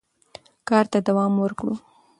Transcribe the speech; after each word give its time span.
کار 0.67 0.85
ته 0.91 0.99
دوام 1.07 1.33
ورکړو. 1.39 1.73